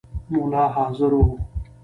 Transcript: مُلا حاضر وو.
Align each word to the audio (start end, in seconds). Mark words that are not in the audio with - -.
مُلا 0.31 0.63
حاضر 0.75 1.11
وو. 1.17 1.25